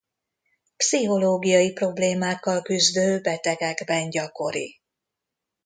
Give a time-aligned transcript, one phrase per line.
[0.77, 4.79] Pszichológiai problémákkal küzdő betegekben gyakori.